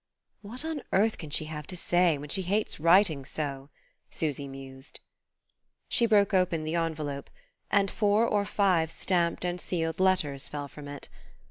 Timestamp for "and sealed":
9.45-9.99